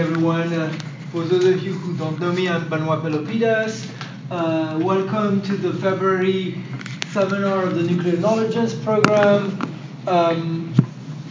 everyone. 0.00 0.52
Uh, 0.52 0.70
for 1.10 1.24
those 1.24 1.44
of 1.44 1.60
you 1.60 1.72
who 1.72 1.96
don't 1.96 2.20
know 2.20 2.30
me, 2.30 2.48
I'm 2.48 2.68
Benoit 2.68 3.02
Pelopidas. 3.02 3.90
Uh, 4.30 4.78
welcome 4.80 5.42
to 5.42 5.56
the 5.56 5.72
February 5.72 6.62
seminar 7.08 7.64
of 7.64 7.74
the 7.74 7.82
Nuclear 7.82 8.16
Knowledges 8.16 8.74
Program. 8.76 9.58
Um, 10.06 10.72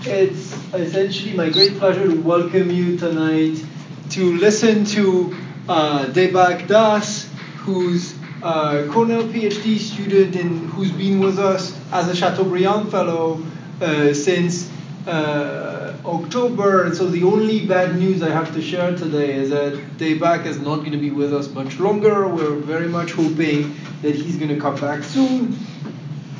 it's 0.02 0.52
essentially 0.74 1.34
my 1.34 1.50
great 1.50 1.78
pleasure 1.78 2.10
to 2.12 2.22
welcome 2.22 2.70
you 2.70 2.98
tonight 2.98 3.64
to 4.10 4.36
listen 4.36 4.84
to 4.84 5.34
uh, 5.70 6.06
Deepak 6.08 6.68
Das, 6.68 7.32
who's 7.60 8.16
a 8.44 8.86
Cornell 8.92 9.24
PhD 9.24 9.78
student 9.78 10.36
and 10.36 10.70
who's 10.72 10.92
been 10.92 11.22
with 11.22 11.40
us 11.40 11.80
as 11.94 12.10
a 12.10 12.16
Chateaubriand 12.16 12.92
Fellow 12.92 13.42
uh, 13.80 14.14
since 14.14 14.70
uh, 15.08 15.77
October. 16.08 16.94
So 16.96 17.08
the 17.08 17.24
only 17.24 17.66
bad 17.66 17.98
news 17.98 18.24
I 18.24 18.30
have 18.30 18.54
to 18.54 18.62
share 18.62 18.96
today 18.96 19.34
is 19.34 19.50
that 19.50 19.74
Deepak 19.98 20.46
is 20.46 20.60
not 20.60 20.78
going 20.78 20.94
to 20.94 20.98
be 20.98 21.12
with 21.12 21.34
us 21.34 21.50
much 21.50 21.80
longer. 21.80 22.28
We're 22.28 22.56
very 22.56 22.88
much 22.88 23.12
hoping 23.12 23.76
that 24.02 24.16
he's 24.16 24.38
going 24.38 24.54
to 24.54 24.60
come 24.60 24.80
back 24.80 25.04
soon. 25.04 25.58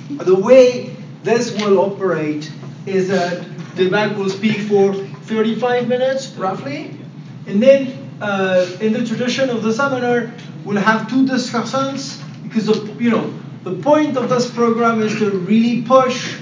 The 0.10 0.36
way 0.36 0.96
this 1.24 1.52
will 1.62 1.80
operate 1.80 2.52
is 2.86 3.10
that 3.10 3.42
Deepak 3.76 4.18
will 4.18 4.30
speak 4.30 4.60
for 4.62 4.94
35 4.94 5.88
minutes, 5.88 6.32
roughly, 6.36 6.98
and 7.46 7.62
then 7.62 8.10
uh, 8.22 8.66
in 8.80 8.94
the 8.94 9.06
tradition 9.06 9.50
of 9.50 9.64
the 9.64 9.74
seminar, 9.74 10.32
we'll 10.64 10.82
have 10.82 11.10
two 11.10 11.28
discussions 11.28 12.22
because 12.44 12.66
the, 12.66 12.96
you 13.00 13.12
know 13.12 13.34
the 13.64 13.74
point 13.84 14.16
of 14.16 14.30
this 14.30 14.50
program 14.50 15.02
is 15.02 15.18
to 15.20 15.30
really 15.30 15.82
push 15.82 16.37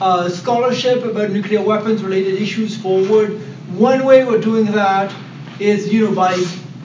uh, 0.00 0.28
scholarship 0.28 1.04
about 1.04 1.30
nuclear 1.30 1.62
weapons 1.62 2.02
related 2.02 2.40
issues 2.40 2.76
forward. 2.76 3.40
One 3.70 4.04
way 4.04 4.24
we're 4.24 4.40
doing 4.40 4.66
that 4.66 5.14
is, 5.58 5.92
you 5.92 6.06
know, 6.06 6.14
by 6.14 6.36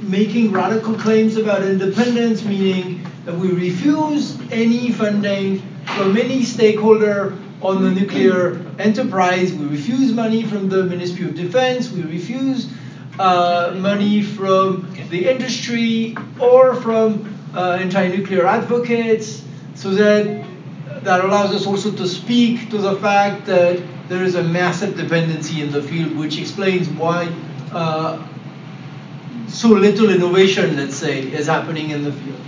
making 0.01 0.51
radical 0.51 0.95
claims 0.95 1.37
about 1.37 1.61
independence, 1.63 2.43
meaning 2.43 3.05
that 3.25 3.35
we 3.35 3.51
refuse 3.51 4.39
any 4.51 4.91
funding 4.91 5.61
from 5.85 6.17
any 6.17 6.43
stakeholder 6.43 7.37
on 7.61 7.83
the 7.83 7.91
nuclear 7.91 8.65
enterprise. 8.79 9.53
We 9.53 9.67
refuse 9.67 10.13
money 10.13 10.43
from 10.43 10.69
the 10.69 10.83
Ministry 10.83 11.25
of 11.25 11.35
Defense. 11.35 11.91
We 11.91 12.01
refuse 12.03 12.71
uh, 13.19 13.75
money 13.77 14.21
from 14.21 14.91
the 15.09 15.29
industry 15.29 16.15
or 16.39 16.73
from 16.75 17.31
uh, 17.53 17.77
anti-nuclear 17.79 18.47
advocates, 18.47 19.43
so 19.75 19.91
that 19.91 20.45
that 21.03 21.23
allows 21.23 21.53
us 21.53 21.65
also 21.65 21.91
to 21.91 22.07
speak 22.07 22.69
to 22.69 22.77
the 22.77 22.95
fact 22.97 23.45
that 23.47 23.81
there 24.07 24.23
is 24.23 24.35
a 24.35 24.43
massive 24.43 24.95
dependency 24.95 25.61
in 25.61 25.71
the 25.71 25.81
field, 25.81 26.15
which 26.15 26.37
explains 26.37 26.89
why 26.89 27.33
uh, 27.71 28.27
so 29.47 29.69
little 29.69 30.09
innovation, 30.09 30.75
let's 30.75 30.95
say, 30.95 31.21
is 31.21 31.47
happening 31.47 31.89
in 31.89 32.03
the 32.03 32.11
field. 32.11 32.39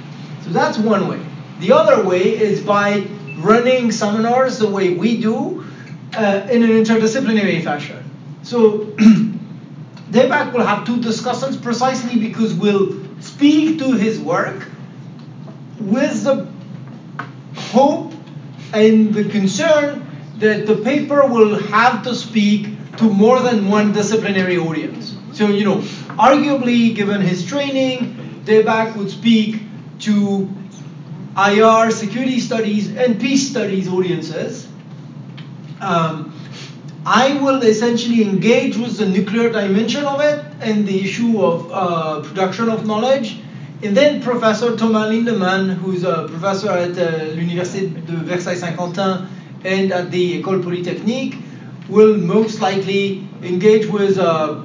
So 0.44 0.50
that's 0.52 0.78
one 0.78 1.08
way. 1.08 1.20
The 1.60 1.72
other 1.72 2.04
way 2.04 2.22
is 2.38 2.62
by 2.62 3.08
running 3.38 3.92
seminars 3.92 4.60
the 4.60 4.70
way 4.70 4.94
we 4.94 5.20
do 5.20 5.66
uh, 6.16 6.48
in 6.52 6.64
an 6.64 6.70
interdisciplinary 6.70 7.64
fashion. 7.64 8.04
So 8.44 8.80
Deepak 10.12 10.54
will 10.54 10.66
have 10.66 10.86
two 10.86 11.02
discussions 11.02 11.58
precisely 11.58 12.20
because 12.20 12.54
we'll 12.54 13.22
speak 13.22 13.80
to 13.80 13.94
his 13.94 14.20
work 14.20 14.68
with 15.80 16.24
the 16.24 16.48
hope 17.56 18.13
and 18.74 19.14
the 19.14 19.30
concern 19.30 20.06
that 20.40 20.66
the 20.66 20.76
paper 20.78 21.26
will 21.28 21.60
have 21.60 22.04
to 22.04 22.16
speak 22.16 22.68
to 22.98 23.06
more 23.06 23.40
than 23.40 23.70
one 23.70 23.94
disciplinary 23.94 24.58
audience. 24.58 25.16
So, 25.32 25.48
you 25.48 25.66
know, 25.66 25.78
arguably, 26.18 26.94
given 26.94 27.22
his 27.22 27.46
training, 27.46 28.42
Deepak 28.46 28.96
would 28.96 29.10
speak 29.10 29.62
to 30.00 30.50
IR, 31.38 31.92
security 31.92 32.40
studies, 32.40 32.96
and 32.96 33.20
peace 33.20 33.50
studies 33.50 33.88
audiences. 33.88 34.68
Um, 35.82 36.34
I 37.06 37.38
will 37.42 37.62
essentially 37.64 38.22
engage 38.22 38.78
with 38.78 38.98
the 38.98 39.06
nuclear 39.06 39.52
dimension 39.52 40.06
of 40.06 40.22
it 40.22 40.46
and 40.62 40.88
the 40.88 41.02
issue 41.02 41.42
of 41.42 41.70
uh, 41.72 42.22
production 42.22 42.70
of 42.70 42.86
knowledge. 42.86 43.40
And 43.84 43.98
then 43.98 44.22
Professor 44.22 44.78
Thomas 44.78 45.10
Lindemann, 45.10 45.74
who's 45.76 46.06
a 46.06 46.26
professor 46.30 46.72
at 46.72 46.98
uh, 46.98 47.34
l'Université 47.36 47.94
de 48.06 48.16
Versailles-Saint-Quentin 48.16 49.28
and 49.66 49.92
at 49.92 50.10
the 50.10 50.42
École 50.42 50.64
Polytechnique, 50.64 51.36
will 51.90 52.16
most 52.16 52.62
likely 52.62 53.28
engage 53.42 53.86
with 53.88 54.18
uh, 54.18 54.64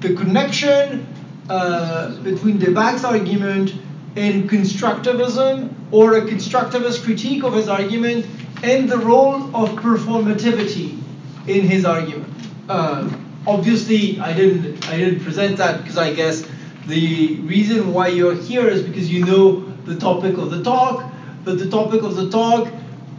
the 0.00 0.14
connection 0.14 1.06
uh, 1.48 2.14
between 2.22 2.58
Deepak's 2.58 3.04
argument 3.04 3.74
and 4.16 4.50
constructivism, 4.50 5.72
or 5.90 6.18
a 6.18 6.20
constructivist 6.20 7.04
critique 7.04 7.42
of 7.42 7.54
his 7.54 7.68
argument, 7.68 8.26
and 8.62 8.86
the 8.86 8.98
role 8.98 9.44
of 9.56 9.70
performativity 9.76 10.98
in 11.46 11.62
his 11.62 11.86
argument. 11.86 12.34
Uh, 12.68 13.10
obviously, 13.46 14.20
I 14.20 14.34
didn't 14.34 14.86
I 14.88 14.98
didn't 14.98 15.20
present 15.20 15.56
that 15.56 15.82
because 15.82 15.96
I 15.96 16.12
guess 16.12 16.46
the 16.86 17.36
reason 17.40 17.92
why 17.92 18.08
you're 18.08 18.34
here 18.34 18.68
is 18.68 18.82
because 18.82 19.10
you 19.10 19.24
know 19.24 19.60
the 19.84 19.98
topic 19.98 20.38
of 20.38 20.50
the 20.50 20.62
talk. 20.62 21.04
But 21.44 21.58
the 21.58 21.68
topic 21.68 22.02
of 22.02 22.16
the 22.16 22.30
talk 22.30 22.72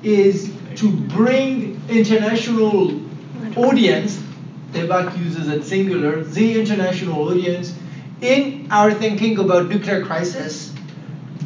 is 0.04 0.54
to 0.76 0.92
bring 0.92 1.82
international 1.90 3.02
audience. 3.56 4.22
Deepak 4.72 5.18
uses 5.18 5.48
it 5.48 5.64
singular, 5.64 6.24
the 6.24 6.60
international 6.60 7.30
audience, 7.30 7.74
in 8.22 8.68
our 8.72 8.94
thinking 8.94 9.38
about 9.40 9.70
nuclear 9.70 10.06
crisis, 10.06 10.74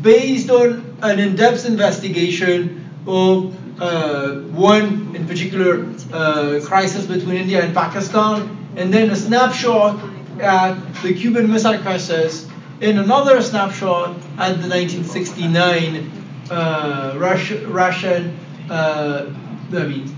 based 0.01 0.49
on 0.49 0.97
an 1.01 1.19
in-depth 1.19 1.65
investigation 1.65 2.89
of 3.07 3.55
uh, 3.81 4.41
one 4.51 5.15
in 5.15 5.27
particular 5.27 5.85
uh, 6.13 6.59
crisis 6.63 7.05
between 7.05 7.37
India 7.37 7.63
and 7.63 7.73
Pakistan, 7.75 8.57
and 8.75 8.93
then 8.93 9.09
a 9.09 9.15
snapshot 9.15 9.99
at 10.41 10.75
the 11.03 11.13
Cuban 11.13 11.51
Missile 11.51 11.79
Crisis, 11.79 12.47
in 12.81 12.97
another 12.97 13.41
snapshot 13.41 14.15
at 14.37 14.59
the 14.59 14.67
1969 14.67 16.11
uh, 16.49 17.15
Russian, 17.17 18.39
uh, 18.69 19.25
I 19.73 19.85
mean, 19.85 20.15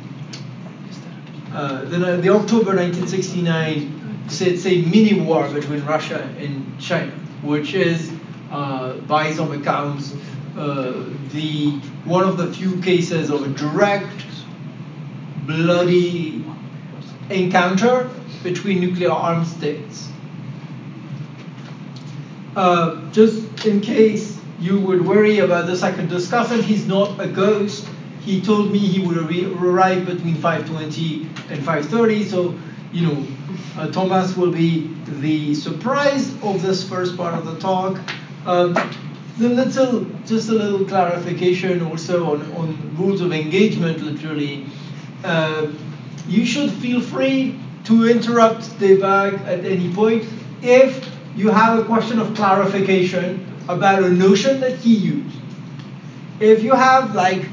uh, 1.54 1.86
the, 1.86 1.98
the 2.18 2.30
October 2.30 2.76
1969, 2.76 4.30
say, 4.30 4.56
say 4.56 4.82
mini 4.82 5.20
war 5.20 5.48
between 5.50 5.86
Russia 5.86 6.22
and 6.40 6.80
China, 6.80 7.12
which 7.44 7.74
is, 7.74 8.12
uh, 8.52 8.94
by 9.02 9.32
some 9.32 9.52
accounts, 9.52 10.16
uh, 10.58 11.06
the 11.32 11.72
one 12.06 12.24
of 12.24 12.38
the 12.38 12.52
few 12.54 12.82
cases 12.82 13.30
of 13.30 13.44
a 13.44 13.50
direct, 13.50 14.26
bloody 15.46 16.44
encounter 17.30 18.10
between 18.44 18.82
nuclear 18.82 19.12
armed 19.12 19.48
states. 19.48 20.10
Uh, 22.56 23.02
just 23.12 23.66
in 23.66 23.82
case 23.82 24.40
you 24.60 24.80
would 24.80 25.06
worry 25.06 25.40
about 25.40 25.66
the 25.66 25.76
discuss 25.76 26.10
discussant, 26.10 26.62
he's 26.62 26.88
not 26.88 27.20
a 27.20 27.28
ghost. 27.28 27.90
He 28.22 28.42
told 28.42 28.72
me 28.72 28.78
he 28.78 29.06
would 29.06 29.18
arrive 29.18 30.06
between 30.06 30.36
5:20 30.36 31.28
and 31.50 31.64
5:30. 31.64 32.24
So, 32.24 32.54
you 32.92 33.08
know, 33.08 33.26
uh, 33.78 33.92
Thomas 33.92 34.38
will 34.38 34.52
be 34.52 34.90
the 35.20 35.56
surprise 35.56 36.32
of 36.44 36.62
this 36.62 36.88
first 36.88 37.18
part 37.18 37.34
of 37.34 37.46
the 37.46 37.58
talk. 37.60 38.00
Um, 38.46 38.78
the 39.40 39.50
little, 39.50 40.06
just 40.28 40.50
a 40.50 40.54
little 40.54 40.86
clarification 40.86 41.82
also 41.82 42.34
on, 42.34 42.42
on 42.54 42.96
rules 42.96 43.20
of 43.20 43.34
engagement, 43.34 44.00
literally. 44.02 44.68
Uh, 45.24 45.68
you 46.28 46.46
should 46.46 46.70
feel 46.70 47.02
free 47.02 47.56
to 47.86 48.08
interrupt 48.10 48.62
Deepak 48.80 49.46
at 49.46 49.66
any 49.66 49.94
point 49.94 50.26
if 50.62 51.10
you 51.36 51.50
have 51.50 51.80
a 51.80 51.84
question 51.84 52.20
of 52.20 52.34
clarification 52.36 53.46
about 53.68 54.04
a 54.04 54.10
notion 54.10 54.60
that 54.62 54.76
he 54.78 54.96
used. 54.96 55.36
If 56.40 56.64
you 56.64 56.74
have 56.74 57.16
like, 57.16 57.46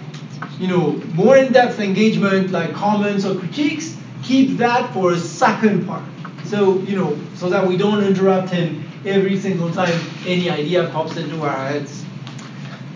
you 0.58 0.68
know, 0.68 0.92
more 1.14 1.36
in-depth 1.36 1.80
engagement, 1.80 2.50
like 2.50 2.72
comments 2.72 3.24
or 3.24 3.38
critiques, 3.38 3.96
keep 4.22 4.58
that 4.58 4.92
for 4.92 5.12
a 5.12 5.18
second 5.18 5.86
part. 5.86 6.02
So, 6.44 6.78
you 6.80 6.96
know, 6.96 7.16
so 7.34 7.48
that 7.50 7.66
we 7.66 7.76
don't 7.76 8.02
interrupt 8.04 8.50
him 8.50 8.84
every 9.06 9.36
single 9.38 9.70
time 9.70 9.98
any 10.26 10.50
idea 10.50 10.88
pops 10.92 11.16
into 11.16 11.42
our 11.42 11.66
heads. 11.68 12.04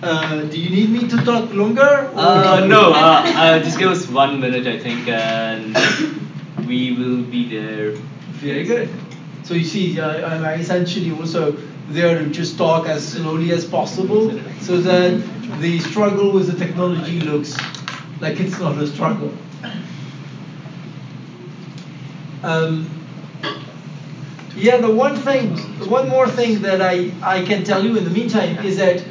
Uh, 0.02 0.42
do 0.42 0.60
you 0.60 0.70
need 0.70 0.90
me 0.90 1.08
to 1.08 1.16
talk 1.24 1.52
longer? 1.54 2.10
Uh, 2.14 2.66
no, 2.66 2.92
uh, 2.92 3.22
uh, 3.24 3.58
just 3.60 3.78
give 3.78 3.90
us 3.90 4.06
one 4.08 4.38
minute, 4.38 4.66
I 4.66 4.78
think, 4.78 5.08
and 5.08 5.74
we 6.74 6.92
will 6.92 7.22
be 7.22 7.42
there. 7.48 7.92
Very 8.42 8.64
good. 8.64 8.88
So 9.44 9.54
you 9.54 9.64
see, 9.64 10.00
I'm 10.00 10.44
essentially 10.60 11.12
also 11.12 11.52
there 11.88 12.18
to 12.18 12.26
just 12.30 12.58
talk 12.58 12.88
as 12.88 13.06
slowly 13.06 13.52
as 13.52 13.64
possible 13.64 14.22
so 14.60 14.80
that 14.80 15.22
the 15.60 15.78
struggle 15.80 16.32
with 16.32 16.46
the 16.50 16.58
technology 16.64 17.20
looks 17.20 17.56
like 18.20 18.40
it's 18.40 18.58
not 18.58 18.78
a 18.78 18.86
struggle. 18.86 19.32
Um, 22.42 22.90
Yeah, 24.56 24.76
the 24.80 24.90
one 24.90 25.16
thing, 25.16 25.56
one 25.90 26.08
more 26.08 26.28
thing 26.28 26.62
that 26.62 26.80
I, 26.80 27.10
I 27.36 27.42
can 27.44 27.64
tell 27.64 27.84
you 27.84 27.96
in 27.96 28.04
the 28.04 28.14
meantime 28.18 28.64
is 28.64 28.76
that 28.76 29.02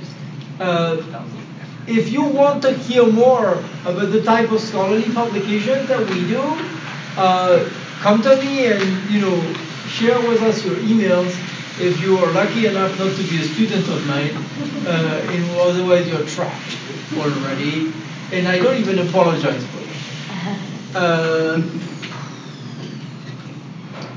uh, 0.60 0.96
if 1.86 2.14
you 2.14 2.24
want 2.24 2.62
to 2.62 2.72
hear 2.72 3.06
more 3.06 3.50
about 3.86 4.10
the 4.16 4.22
type 4.24 4.52
of 4.56 4.62
scholarly 4.62 5.10
publications 5.14 5.90
that 5.90 6.10
we 6.10 6.20
do, 6.36 6.44
uh, 7.18 7.70
come 8.02 8.22
to 8.22 8.36
me 8.38 8.68
and 8.68 9.10
you 9.10 9.22
know 9.22 9.54
share 9.88 10.20
with 10.28 10.42
us 10.42 10.66
your 10.66 10.76
emails 10.76 11.32
if 11.80 12.00
you 12.02 12.18
are 12.18 12.32
lucky 12.34 12.66
enough 12.68 12.98
not 13.00 13.16
to 13.16 13.24
be 13.24 13.42
a 13.42 13.44
student 13.44 13.88
of 13.88 14.06
mine. 14.08 14.32
Uh, 14.86 15.32
in 15.32 15.44
otherwise 15.60 16.08
you're 16.08 16.26
trapped 16.26 16.78
already, 17.18 17.92
and 18.32 18.48
I 18.48 18.60
don't 18.60 18.78
even 18.78 19.00
apologize 19.08 19.66
for 19.66 19.80
it. 19.80 20.60
Uh, 20.96 21.60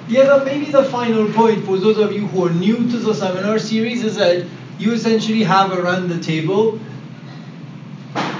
yeah, 0.08 0.42
maybe 0.44 0.66
the 0.66 0.84
final 0.84 1.26
point 1.32 1.64
for 1.64 1.78
those 1.78 1.96
of 1.96 2.12
you 2.12 2.26
who 2.26 2.46
are 2.46 2.50
new 2.50 2.76
to 2.76 2.98
the 2.98 3.14
seminar 3.14 3.58
series 3.58 4.04
is 4.04 4.16
that 4.16 4.46
you 4.78 4.92
essentially 4.92 5.42
have 5.42 5.72
around 5.72 6.08
the 6.10 6.20
table 6.20 6.78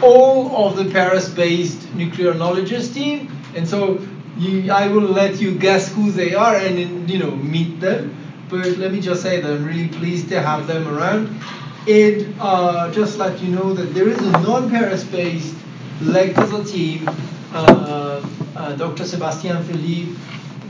all 0.03 0.67
of 0.67 0.76
the 0.76 0.85
Paris-based 0.91 1.94
nuclear 1.94 2.35
knowledge 2.35 2.93
team, 2.93 3.31
and 3.55 3.67
so 3.67 3.99
you, 4.38 4.70
I 4.70 4.88
will 4.88 5.02
let 5.02 5.40
you 5.40 5.56
guess 5.58 5.92
who 5.92 6.10
they 6.10 6.34
are 6.34 6.56
and 6.56 7.08
you 7.10 7.18
know 7.18 7.30
meet 7.30 7.80
them. 7.80 8.16
But 8.48 8.78
let 8.78 8.92
me 8.92 9.00
just 9.00 9.22
say 9.22 9.40
that 9.40 9.50
I'm 9.50 9.64
really 9.64 9.88
pleased 9.88 10.28
to 10.28 10.40
have 10.40 10.66
them 10.66 10.86
around. 10.88 11.40
And 11.88 12.34
uh, 12.40 12.92
just 12.92 13.18
let 13.18 13.40
you 13.40 13.48
know 13.48 13.72
that 13.74 13.94
there 13.94 14.08
is 14.08 14.18
a 14.18 14.32
non-Paris-based 14.32 15.54
leg 16.02 16.34
to 16.34 16.46
the 16.46 16.64
team. 16.64 17.08
Uh, 17.52 18.24
uh, 18.56 18.76
Dr. 18.76 19.04
Sébastien 19.04 19.62
Philippe, 19.64 20.18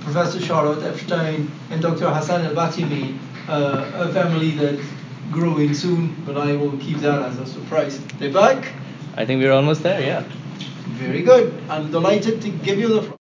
Professor 0.01 0.41
Charlotte 0.41 0.83
Epstein, 0.85 1.51
and 1.71 1.81
Dr. 1.81 2.09
Hassan 2.11 2.45
Elbahtimy, 2.45 3.19
uh, 3.49 3.91
a 3.95 4.13
family 4.13 4.51
that's 4.51 4.87
growing 5.31 5.75
soon, 5.75 6.15
but 6.27 6.37
I 6.37 6.55
will 6.55 6.77
keep 6.79 6.99
that 6.99 7.23
as 7.23 7.39
a 7.39 7.47
surprise. 7.47 7.99
They're 8.19 8.33
back. 8.33 8.73
I 9.17 9.25
think 9.25 9.43
we're 9.43 9.53
almost 9.53 9.83
there, 9.83 10.01
yeah. 10.01 10.25
Very 10.99 11.23
good. 11.23 11.53
I'm 11.69 11.91
delighted 11.91 12.41
to 12.43 12.51
give 12.51 12.79
you 12.79 12.89
the 12.89 13.13